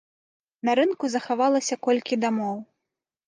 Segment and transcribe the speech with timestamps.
[0.69, 2.57] На рынку захавалася колькі дамоў.